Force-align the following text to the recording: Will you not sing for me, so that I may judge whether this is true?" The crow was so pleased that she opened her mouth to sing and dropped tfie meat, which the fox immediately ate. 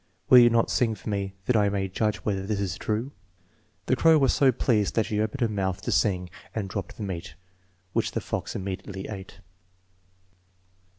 Will 0.29 0.39
you 0.39 0.49
not 0.49 0.71
sing 0.71 0.95
for 0.95 1.09
me, 1.11 1.35
so 1.45 1.53
that 1.53 1.59
I 1.59 1.69
may 1.69 1.87
judge 1.87 2.15
whether 2.25 2.43
this 2.43 2.59
is 2.59 2.75
true?" 2.75 3.11
The 3.85 3.95
crow 3.95 4.17
was 4.17 4.33
so 4.33 4.51
pleased 4.51 4.95
that 4.95 5.05
she 5.05 5.21
opened 5.21 5.41
her 5.41 5.47
mouth 5.47 5.83
to 5.83 5.91
sing 5.91 6.31
and 6.55 6.67
dropped 6.67 6.97
tfie 6.97 7.05
meat, 7.05 7.35
which 7.93 8.13
the 8.13 8.19
fox 8.19 8.55
immediately 8.55 9.07
ate. 9.07 9.41